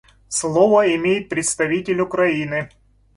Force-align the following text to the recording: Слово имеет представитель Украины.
Слово 0.27 0.95
имеет 0.95 1.29
представитель 1.29 2.01
Украины. 2.01 2.71